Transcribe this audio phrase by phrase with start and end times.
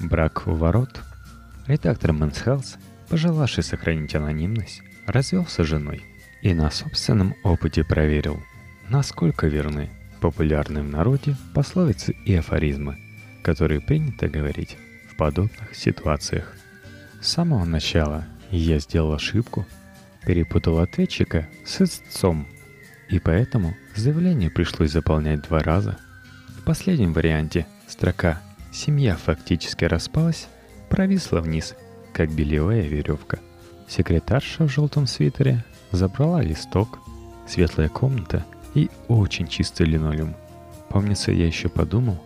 [0.00, 1.02] Брак у ворот.
[1.66, 2.78] Редактор Health,
[3.10, 6.02] пожелавший сохранить анонимность, развелся с женой
[6.40, 8.42] и на собственном опыте проверил,
[8.88, 9.90] насколько верны
[10.22, 12.96] популярные в народе пословицы и афоризмы,
[13.42, 14.78] которые принято говорить
[15.12, 16.56] в подобных ситуациях.
[17.20, 19.66] С самого начала я сделал ошибку,
[20.26, 22.48] перепутал ответчика с истцом,
[23.10, 25.98] и поэтому заявление пришлось заполнять два раза.
[26.56, 28.40] В последнем варианте строка
[28.72, 30.48] «Семья фактически распалась»
[30.90, 31.74] провисла вниз,
[32.12, 33.38] как бельевая веревка.
[33.88, 36.98] Секретарша в желтом свитере забрала листок,
[37.48, 40.34] светлая комната и очень чистый линолеум.
[40.90, 42.18] Помнится, я еще подумал,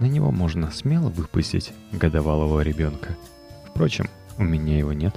[0.00, 3.16] на него можно смело выпустить годовалого ребенка.
[3.66, 5.14] Впрочем, у меня его нет.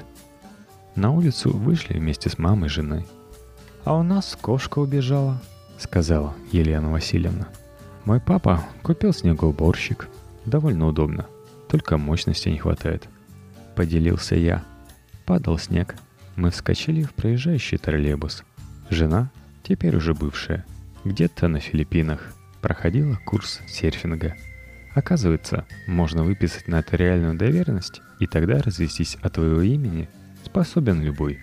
[0.96, 3.06] На улицу вышли вместе с мамой и женой.
[3.84, 5.42] «А у нас кошка убежала»,—
[5.78, 7.48] сказала Елена Васильевна.
[8.06, 10.08] «Мой папа купил снегоуборщик.
[10.46, 11.28] Довольно удобно,
[11.70, 13.08] только мощности не хватает».
[13.76, 14.64] Поделился я.
[15.26, 15.96] Падал снег.
[16.36, 18.44] Мы вскочили в проезжающий троллейбус.
[18.90, 19.32] Жена,
[19.64, 20.66] теперь уже бывшая,
[21.06, 24.36] где-то на Филиппинах, проходила курс серфинга.
[24.94, 30.10] Оказывается, можно выписать на это реальную доверенность, и тогда развестись от твоего имени
[30.44, 31.40] способен любой.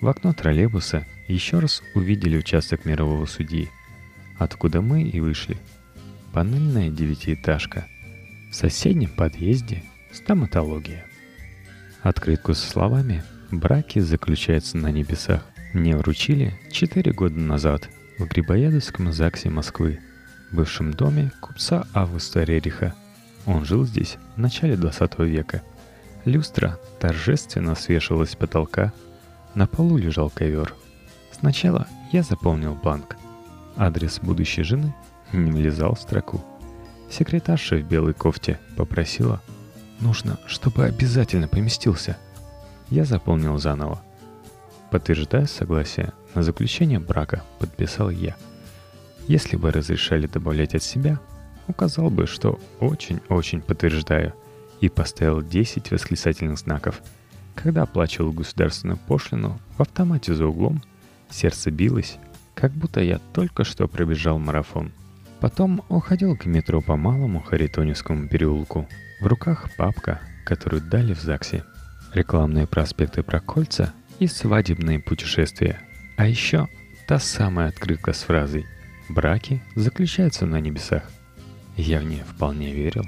[0.00, 3.68] В окно троллейбуса еще раз увидели участок мирового судьи,
[4.38, 5.58] откуда мы и вышли.
[6.32, 7.86] Панельная девятиэтажка.
[8.50, 11.06] В соседнем подъезде стоматология.
[12.02, 19.50] Открытку со словами «Браки заключаются на небесах» мне вручили 4 года назад в Грибоедовском ЗАГСе
[19.50, 20.00] Москвы,
[20.50, 22.92] бывшем доме купца Августа Рериха.
[23.46, 25.62] Он жил здесь в начале 20 века.
[26.24, 28.92] Люстра торжественно свешивалась с потолка,
[29.54, 30.74] на полу лежал ковер.
[31.30, 33.16] Сначала я заполнил бланк.
[33.76, 34.92] Адрес будущей жены
[35.32, 36.44] не влезал в строку.
[37.10, 39.42] Секретарша в белой кофте попросила–
[40.00, 42.16] Нужно, чтобы обязательно поместился.
[42.88, 44.00] Я заполнил заново.
[44.90, 48.34] Подтверждая согласие на заключение брака, подписал я.
[49.28, 51.20] Если бы разрешали добавлять от себя,
[51.68, 54.34] указал бы, что очень-очень подтверждаю,
[54.80, 57.00] и поставил 10 восклицательных знаков.
[57.54, 60.82] Когда оплачивал государственную пошлину, в автомате за углом
[61.28, 62.16] сердце билось,
[62.54, 64.90] как будто я только что пробежал марафон.
[65.40, 68.86] Потом уходил к метро по Малому Харитоневскому переулку,
[69.20, 71.64] в руках папка, которую дали в ЗАГСе.
[72.12, 75.80] Рекламные проспекты про кольца и свадебные путешествия.
[76.18, 76.68] А еще
[77.06, 78.66] та самая открытка с фразой
[79.08, 81.10] «Браки заключаются на небесах».
[81.76, 83.06] Я в нее вполне верил.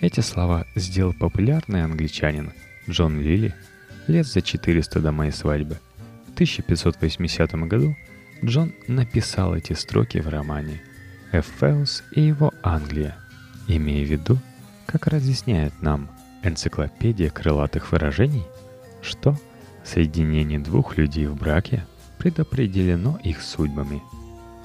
[0.00, 2.52] Эти слова сделал популярный англичанин
[2.88, 3.54] Джон Лили
[4.08, 5.78] лет за 400 до моей свадьбы.
[6.26, 7.96] В 1580 году
[8.44, 10.80] Джон написал эти строки в романе
[11.32, 13.16] «Эфеус и его Англия»,
[13.68, 14.38] имея в виду
[14.86, 16.10] как разъясняет нам
[16.42, 18.44] энциклопедия крылатых выражений,
[19.02, 19.36] что
[19.84, 21.86] соединение двух людей в браке
[22.18, 24.02] предопределено их судьбами.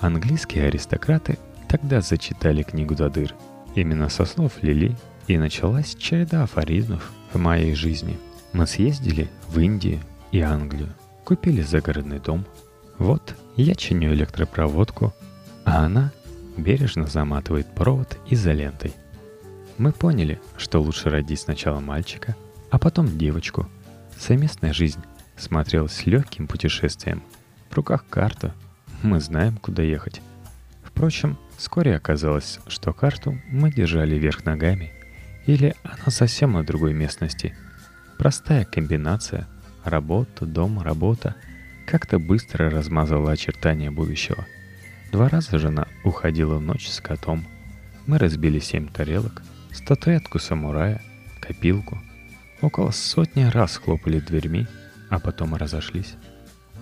[0.02, 1.38] Английские аристократы
[1.68, 3.34] тогда зачитали книгу Дадыр.
[3.76, 4.96] Именно со слов Лили
[5.28, 8.18] и началась череда афоризмов в моей жизни.
[8.54, 10.00] Мы съездили в Индию
[10.32, 10.90] и Англию,
[11.24, 12.46] купили загородный дом.
[12.98, 15.14] Вот я чиню электропроводку,
[15.66, 16.12] а она
[16.58, 18.94] бережно заматывает провод изолентой–
[19.78, 22.36] мы поняли, что лучше родить сначала мальчика,
[22.72, 23.68] а потом девочку.
[24.18, 25.02] Совместная жизнь
[25.36, 27.22] смотрелась легким путешествием.
[27.70, 28.54] В руках карта.
[29.04, 30.22] Мы знаем, куда ехать.
[30.82, 34.94] Впрочем, вскоре оказалось, что карту мы держали вверх ногами.
[35.46, 37.54] Или она совсем на другой местности.
[38.18, 39.46] Простая комбинация
[39.84, 41.36] работа, дом, работа
[41.86, 44.46] как-то быстро размазала очертания будущего.
[45.12, 47.46] Два раза жена уходила в ночь с котом.
[48.06, 51.02] Мы разбили семь тарелок– статуэтку самурая,
[51.40, 51.98] копилку.
[52.62, 54.68] Около сотни раз хлопали дверьми,
[55.10, 56.16] а потом разошлись.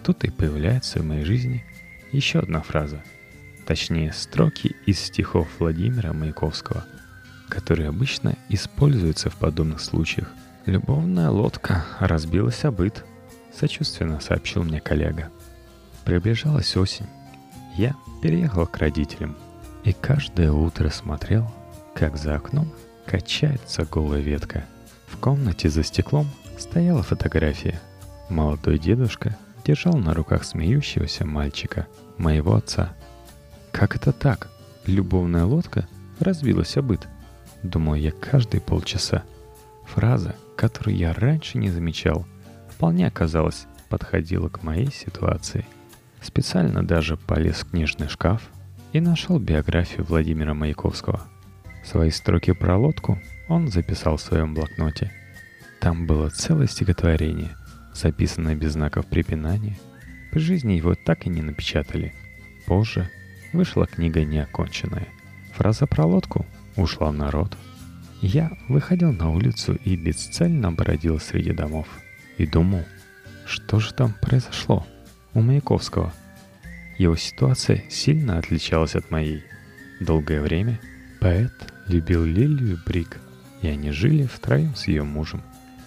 [0.03, 1.63] Тут и появляется в моей жизни
[2.11, 3.03] еще одна фраза,
[3.65, 6.85] точнее строки из стихов Владимира Маяковского,
[7.49, 10.29] которые обычно используются в подобных случаях.
[10.65, 13.03] «Любовная лодка разбилась о быт»,—
[13.53, 15.29] сочувственно сообщил мне коллега.
[16.05, 17.07] Приближалась осень.
[17.75, 19.35] Я переехал к родителям
[19.83, 21.49] и каждое утро смотрел,
[21.95, 22.71] как за окном
[23.05, 24.65] качается голая ветка.
[25.07, 26.27] В комнате за стеклом
[26.57, 27.79] стояла фотография.
[28.29, 29.35] Молодой дедушка
[29.65, 31.87] держал на руках смеющегося мальчика,
[32.17, 32.93] моего отца.
[33.71, 34.49] Как это так?
[34.85, 35.87] Любовная лодка
[36.19, 37.07] разбилась о быт.
[37.63, 39.23] Думал я каждые полчаса.
[39.85, 42.25] Фраза, которую я раньше не замечал,
[42.69, 45.65] вполне оказалось подходила к моей ситуации.
[46.33, 48.41] Специально даже полез в книжный шкаф
[48.91, 51.21] и нашел биографию Владимира Маяковского–
[51.83, 53.19] Свои строки про лодку
[53.49, 55.11] он записал в своем блокноте.
[55.81, 57.55] Там было целое стихотворение,
[57.93, 59.77] записанное без знаков препинания.
[60.31, 62.13] При жизни его так и не напечатали.
[62.65, 63.09] Позже
[63.51, 65.07] вышла книга неоконченная.
[65.53, 66.45] Фраза про лодку
[66.77, 67.57] ушла в народ.
[68.21, 71.87] Я выходил на улицу и бесцельно бродил среди домов.
[72.37, 72.83] И думал,
[73.45, 74.87] что же там произошло
[75.33, 76.13] у Маяковского.
[77.03, 79.43] Его ситуация сильно отличалась от моей.
[79.99, 80.79] Долгое время
[81.19, 81.51] поэт
[81.85, 83.19] любил Лилию Брик,
[83.61, 85.41] и они жили втроем с ее мужем,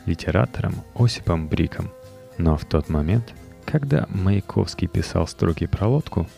[0.04, 1.90] литератором Осипом Бриком.
[2.36, 3.32] Но в тот момент,
[3.64, 6.28] когда Маяковский писал строки про лодку,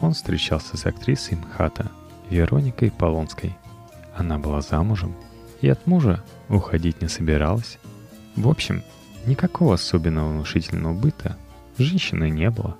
[0.00, 1.90] он встречался с актрисой МХАТа
[2.30, 3.54] Вероникой Полонской.
[4.16, 5.14] Она была замужем
[5.60, 7.78] и от мужа уходить не собиралась.
[8.36, 8.82] В общем,
[9.26, 11.36] никакого особенного внушительного быта
[11.76, 12.78] женщины не было.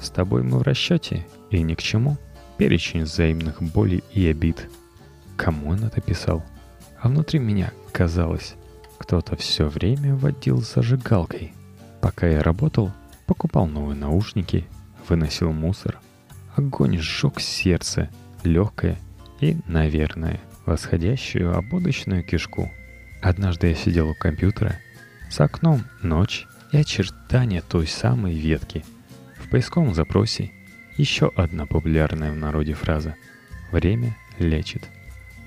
[0.00, 2.16] С тобой мы в расчете, и ни к чему.
[2.58, 4.68] Перечень взаимных болей и обид.
[5.36, 6.42] Кому он это писал?
[7.00, 8.54] А внутри меня, казалось,
[8.98, 11.52] кто-то все время водил зажигалкой.
[12.00, 12.92] Пока я работал,
[13.26, 14.66] покупал новые наушники,
[15.08, 16.00] выносил мусор.
[16.56, 18.08] Огонь сжег сердце,
[18.42, 18.98] легкое
[19.40, 22.70] и, наверное, восходящую ободочную кишку.
[23.20, 24.76] Однажды я сидел у компьютера,
[25.30, 28.84] с окном ночь и очертания той самой ветки.
[29.46, 30.50] В поисковом запросе
[30.96, 33.14] еще одна популярная в народе фраза
[33.70, 34.82] «Время лечит».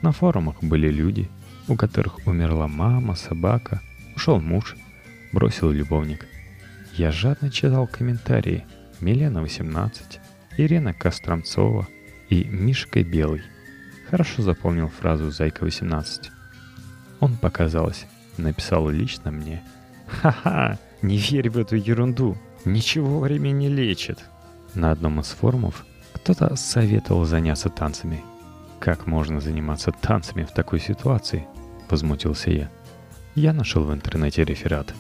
[0.02, 1.30] На форумах были люди,
[1.68, 3.82] у которых умерла мама, собака,
[4.16, 4.78] ушел муж,
[5.34, 6.28] бросил любовник.
[6.94, 8.66] Я жадно читал комментарии
[9.02, 10.22] Милена 18,
[10.58, 11.86] Ирина Костромцова
[12.30, 13.42] и Мишка Белый.
[14.10, 16.30] Хорошо запомнил фразу «Зайка 18».
[17.20, 18.06] Он, показалось,
[18.38, 19.62] написал лично мне.
[20.08, 22.38] «Ха-ха, не верь в эту ерунду,
[22.74, 24.20] ничего время не лечит».
[24.74, 28.24] На одном из форумов кто-то советовал заняться танцами.
[28.80, 31.48] «Как можно заниматься танцами в такой ситуации?»–
[31.90, 32.70] возмутился я.
[33.36, 34.94] Я нашел в интернете реферат.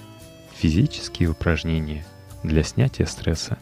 [0.55, 2.05] Физические упражнения
[2.43, 3.57] для снятия стресса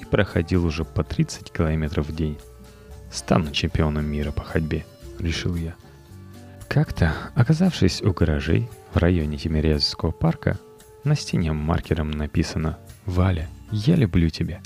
[0.00, 2.38] и проходил уже по 30 километров в день.
[3.10, 4.84] Стану чемпионом мира по ходьбе,
[5.18, 5.76] решил я.
[6.68, 10.58] Как-то, оказавшись у гаражей в районе Тимирязевского парка,
[11.04, 12.78] на стене маркером написано
[13.08, 14.60] «Валя, я люблю тебя».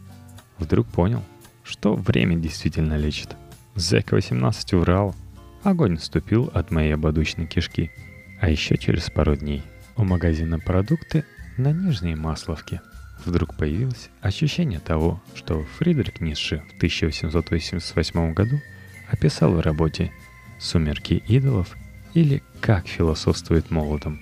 [0.59, 1.23] Вдруг понял,
[1.63, 3.37] что время действительно лечит.
[3.77, 5.15] Зэк 18 урал.
[5.63, 7.93] Огонь вступил от моей ободочной кишки.
[8.41, 9.63] А еще через пару дней
[9.97, 11.25] у магазина продукты
[11.57, 12.81] на Нижней Масловке
[13.25, 18.61] вдруг появилось ощущение того, что Фридрих Ницше в 1888 году
[19.09, 20.11] описал в работе
[20.59, 21.77] «Сумерки идолов»
[22.13, 24.21] или «Как философствует молотом».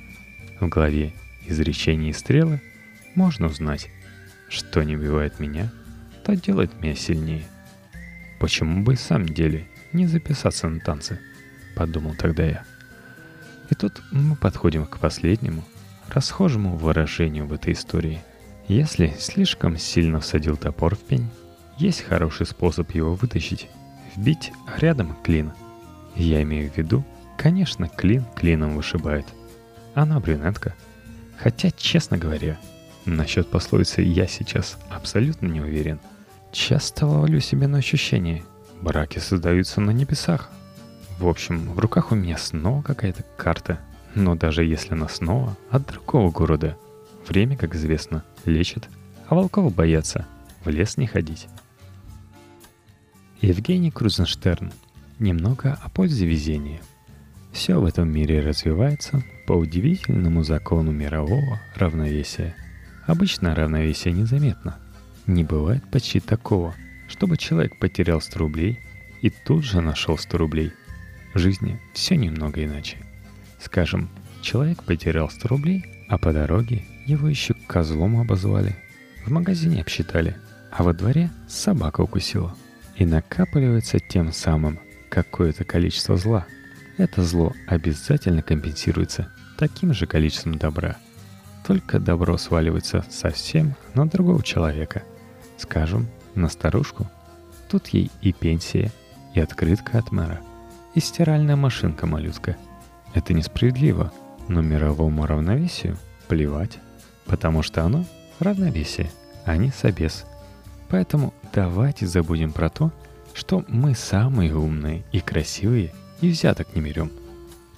[0.61, 1.15] В главе
[1.47, 2.61] «Изречения и стрелы»
[3.15, 3.89] можно узнать,
[4.51, 5.71] что не убивает меня,
[6.25, 7.45] то делает меня сильнее.
[8.39, 11.19] Почему бы в самом деле не записаться на танцы?
[11.77, 12.65] Подумал тогда я.
[13.71, 15.65] И тут мы подходим к последнему,
[16.09, 18.21] расхожему выражению в этой истории.
[18.67, 21.31] Если слишком сильно всадил топор в пень,
[21.79, 23.69] есть хороший способ его вытащить–
[24.17, 25.53] вбить рядом клин.
[26.17, 27.05] Я имею в виду,
[27.39, 29.27] конечно, клин клином вышибает.
[29.95, 30.75] Она брюнетка.
[31.39, 32.59] Хотя, честно говоря,
[33.05, 36.01] насчет пословицы я сейчас абсолютно не уверен.
[36.53, 38.43] Часто ловлю себе на ощущение.
[38.83, 40.51] Браки создаются на небесах.
[41.19, 43.79] В общем, в руках у меня снова какая-то карта.
[44.15, 46.77] Но даже если она снова от другого города.
[47.29, 48.89] Время, как известно, лечит,
[49.29, 50.27] а волков боятся
[50.65, 51.47] в лес не ходить.
[53.41, 54.73] Евгений Крузенштерн.
[55.19, 56.81] Немного о пользе везения.
[57.53, 62.55] Все в этом мире развивается по удивительному закону мирового равновесия.
[63.11, 64.79] Обычно равновесие незаметно.
[65.27, 66.77] Не бывает почти такого,
[67.09, 68.79] чтобы человек потерял 100 рублей
[69.21, 70.73] и тут же нашел 100 рублей.
[71.35, 72.99] В жизни все немного иначе.
[73.59, 74.09] Скажем,
[74.43, 78.77] человек потерял 100 рублей, а по дороге его еще козлом обозвали.
[79.27, 80.37] В магазине обсчитали,
[80.71, 82.55] а во дворе собака укусила.
[82.95, 86.47] И накапливается тем самым какое-то количество зла.
[86.97, 90.97] Это зло обязательно компенсируется таким же количеством добра.
[91.71, 95.05] Только добро сваливается совсем на другого человека.
[95.57, 97.07] Скажем, на старушку.
[97.69, 98.91] Тут ей и пенсия,
[99.35, 100.41] и открытка от мэра,
[100.97, 102.57] и стиральная машинка-малютка.
[103.15, 104.13] Это несправедливо,
[104.49, 105.97] но мировому равновесию
[106.27, 106.81] плевать,
[107.27, 108.05] потому что оно
[108.41, 109.09] равновесие,
[109.45, 110.27] а не собес.
[110.89, 112.91] Поэтому давайте забудем про то,
[113.33, 117.13] что мы самые умные и красивые и взяток не берем.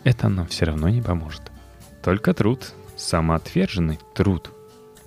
[0.02, 1.42] Это нам все равно не поможет.
[2.02, 4.50] Только труд, самоотверженный труд.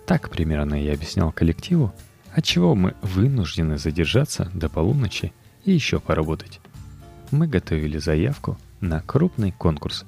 [0.06, 1.94] Так примерно я объяснял коллективу,
[2.32, 6.60] отчего мы вынуждены задержаться до полуночи и еще поработать.
[7.32, 10.06] Мы готовили заявку на крупный конкурс.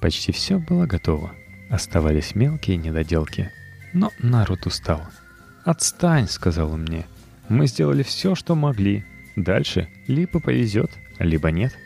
[0.00, 1.32] Почти все было готово.
[1.68, 3.50] Оставались мелкие недоделки.
[3.92, 5.02] Но народ устал.
[5.64, 7.06] «Отстань»,— сказал он мне.
[7.48, 9.04] «Мы сделали все, что могли.
[9.36, 11.76] Дальше либо повезет, либо нет».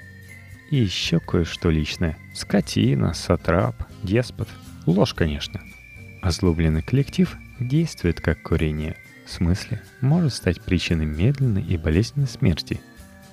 [0.70, 2.16] И еще кое-что личное.
[2.34, 4.48] Скотина, сатрап, деспот.
[4.86, 5.60] Ложь, конечно.
[6.20, 8.96] Озлобленный коллектив действует как курение.
[9.26, 12.80] В смысле, может стать причиной медленной и болезненной смерти.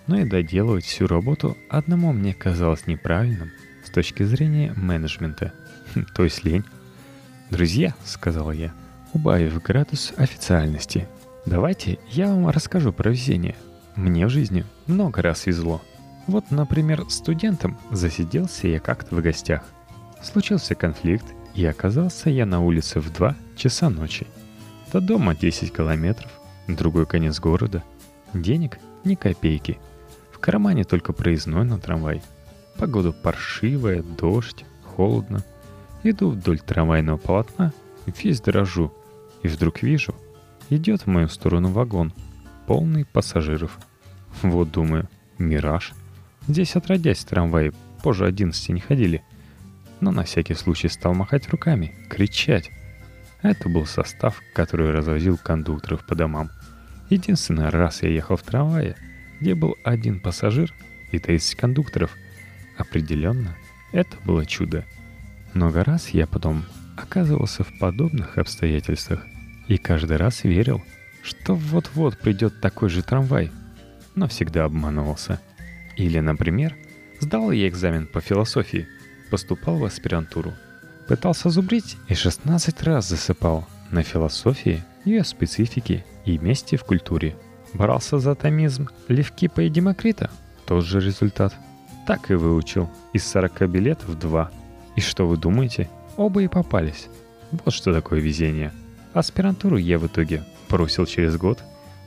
[0.08, 3.52] Но и доделывать всю работу одному мне казалось неправильным
[3.86, 5.54] с точки зрения менеджмента.
[5.94, 6.64] Хм, то есть лень.
[7.50, 8.74] «Друзья»,— сказал я,
[9.14, 11.08] убавив градус официальности,
[11.46, 13.56] «давайте я вам расскажу про везение.
[13.98, 15.82] Мне в жизни много раз везло.
[16.28, 19.64] Вот, например, студентом засиделся я как-то в гостях.
[20.24, 24.28] Случился конфликт, и оказался я на улице в 2 часа ночи.
[24.92, 26.32] До дома 10 километров,
[26.68, 27.84] другой конец города.
[28.34, 29.80] Денег ни копейки.
[30.32, 32.22] В кармане только проездной на трамвай.
[32.78, 35.44] Погода паршивая, дождь, холодно.
[36.04, 37.74] Иду вдоль трамвайного полотна,
[38.06, 38.92] весь дрожу.
[39.44, 40.16] И вдруг вижу,
[40.70, 42.14] идет в мою сторону вагон,
[42.68, 43.78] полный пассажиров.
[44.42, 45.94] Вот думаю, мираж.
[46.48, 49.24] Здесь отродясь трамваи позже 11 не ходили.
[50.02, 52.72] Но на всякий случай стал махать руками, кричать.
[53.42, 56.52] Это был состав, который развозил кондукторов по домам.
[57.10, 58.96] Единственный раз я ехал в трамвае,
[59.40, 60.74] где был один пассажир
[61.12, 62.12] и 30 кондукторов.
[62.78, 63.56] Определенно,
[63.92, 64.86] это было чудо.
[65.54, 66.64] Много раз я потом
[66.98, 69.26] оказывался в подобных обстоятельствах
[69.68, 70.84] и каждый раз верил,
[71.24, 73.52] что вот-вот придет такой же трамвай,
[74.16, 75.40] но всегда обманывался.
[75.96, 76.76] Или, например,
[77.20, 78.88] сдал я экзамен по философии,
[79.32, 80.54] поступал в аспирантуру,
[81.08, 87.36] пытался зубрить и 16 раз засыпал на философии, ее специфике и месте в культуре.
[87.74, 90.30] Брался за томизм Левкипа и Демокрита,
[90.66, 91.56] тот же результат.
[92.06, 94.52] Так и выучил, из 40 билетов 2.
[94.98, 95.90] И что вы думаете?
[96.18, 97.08] Оба и попались.
[97.52, 98.74] Вот что такое везение.
[99.14, 101.64] Аспирантуру я в итоге бросил через год.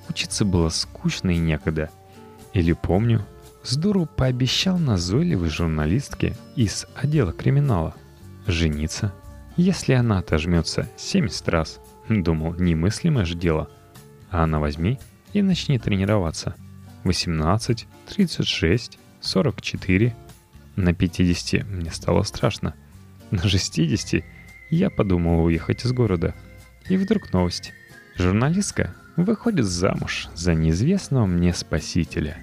[0.09, 1.91] Учиться было скучно и некогда.
[2.53, 3.25] Или помню,
[3.65, 7.95] с дуру пообещал назойливой журналистке из отдела криминала
[8.47, 9.13] жениться.
[9.57, 13.71] Если она отожмется 70 раз, думал, немыслимое же дело.
[14.31, 15.01] А она возьми
[15.33, 16.55] и начни тренироваться.
[17.05, 20.15] 18, 36, 44.
[20.77, 22.75] На 50 мне стало страшно.
[23.31, 24.25] На 60
[24.71, 26.35] я подумал уехать из города.
[26.89, 27.73] И вдруг новость.
[28.17, 32.37] Журналистка выходит замуж за неизвестного мне спасителя.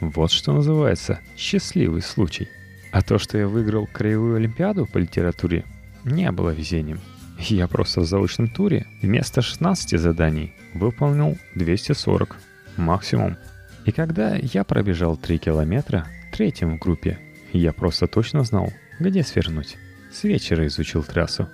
[0.00, 2.48] Вот что называется счастливый случай.
[2.92, 5.64] А то, что я выиграл краевую олимпиаду по литературе,
[6.04, 7.00] не было везением.
[7.38, 12.36] Я просто в заочном туре вместо 16 заданий выполнил 240
[12.76, 13.36] максимум.
[13.84, 17.18] И когда я пробежал 3 километра, третьим в группе,
[17.52, 19.76] я просто точно знал, где свернуть.
[20.12, 21.48] С вечера изучил трассу.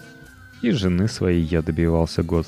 [0.62, 2.46] И жены своей я добивался год.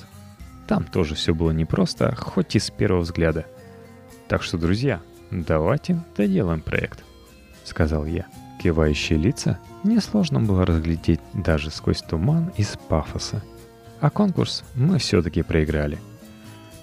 [0.69, 3.47] Там тоже все было непросто, хоть и с первого взгляда.
[4.29, 5.03] Так что, друзья,
[5.43, 7.03] давайте доделаем проект,
[7.65, 8.27] сказал я.
[8.63, 13.43] Кивающие лица несложно было разглядеть даже сквозь туман из пафоса.
[14.01, 15.99] А конкурс мы все-таки проиграли.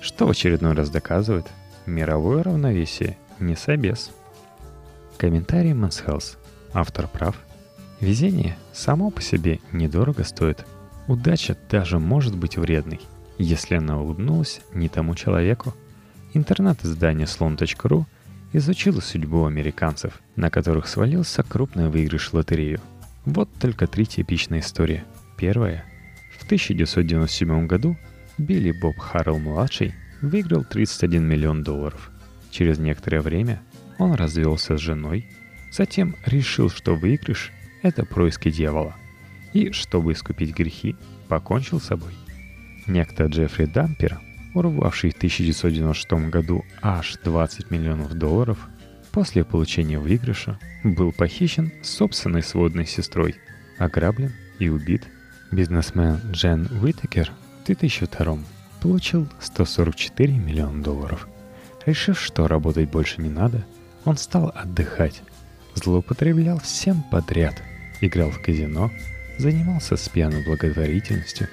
[0.02, 1.48] Что в очередной раз доказывает,
[1.86, 4.12] мировое равновесие не собес.
[5.18, 6.38] Комментарий Мансхаус.
[6.74, 7.40] Автор прав.
[8.00, 10.66] Везение само по себе недорого стоит.
[11.08, 13.00] Удача даже может быть вредной,
[13.38, 15.74] если она улыбнулась не тому человеку.
[16.34, 18.06] Интернет-издание slon.ru–
[18.54, 22.80] изучила судьбу американцев, на которых свалился крупный выигрыш в лотерею.
[23.26, 25.04] Вот только три типичные истории.
[25.38, 25.86] Первая.
[26.38, 27.98] В 1997 году
[28.38, 32.12] Билли Боб Харрелл-младший выиграл 31 миллион долларов.
[32.50, 33.62] Через некоторое время
[33.98, 35.30] он развелся с женой,
[35.72, 38.96] затем решил, что выигрыш– это происки дьявола.
[39.54, 40.96] И, чтобы искупить грехи,
[41.28, 42.14] покончил с собой.
[42.88, 44.20] Некто Джеффри Дампер
[44.54, 48.68] урвавший в 1996 году аж 20 миллионов долларов,
[49.12, 53.36] после получения выигрыша был похищен собственной сводной сестрой,
[53.78, 55.08] ограблен и убит.
[55.52, 57.32] Бизнесмен Джен Уитакер
[57.62, 58.40] в 2002
[58.82, 61.28] получил 144 миллиона долларов.
[61.86, 63.66] Решив, что работать больше не надо,
[64.06, 65.22] он стал отдыхать.
[65.76, 67.62] Злоупотреблял всем подряд.
[68.00, 68.92] Играл в казино,
[69.38, 71.48] занимался с пьяной благотворительностью,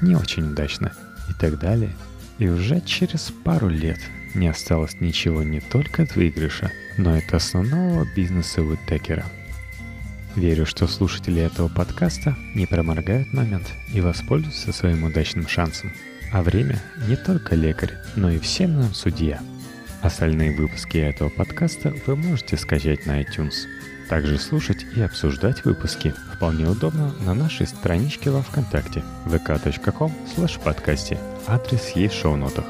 [0.00, 0.92] не очень удачно
[1.30, 1.90] и так далее–
[2.38, 4.00] и уже через пару лет
[4.34, 9.24] не осталось ничего не только от выигрыша, но и от основного бизнеса Уиттекера.
[10.36, 15.92] Верю, что слушатели этого подкаста не проморгают момент и воспользуются своим удачным шансом.
[16.32, 19.40] А время не только лекарь, но и всем нам судья.
[20.00, 23.66] Остальные выпуски этого подкаста вы можете скачать на iTunes.
[24.08, 31.18] также слушать и обсуждать выпуски вполне удобно на нашей страничке во Вконтакте vk.com slash подкасте.
[31.46, 32.64] Адрес есть в шоу-нотах.